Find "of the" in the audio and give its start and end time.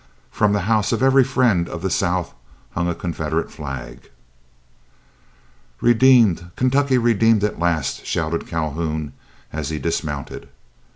1.69-1.91